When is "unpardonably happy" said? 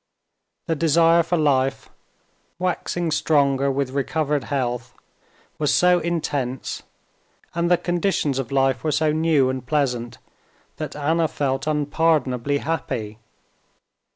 11.67-13.19